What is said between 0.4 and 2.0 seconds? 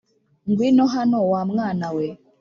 Ngwino hano wa mwana